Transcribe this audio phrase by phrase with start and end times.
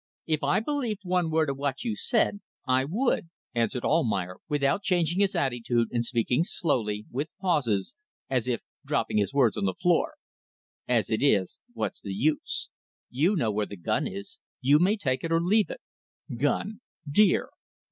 [0.25, 2.31] "If I believed one word of what you say,
[2.67, 7.93] I would," answered Almayer without changing his attitude and speaking slowly, with pauses,
[8.27, 10.15] as if dropping his words on the floor.
[10.87, 12.69] "As it is what's the use?
[13.11, 15.81] You know where the gun is; you may take it or leave it.
[16.35, 16.81] Gun.
[17.07, 17.51] Deer.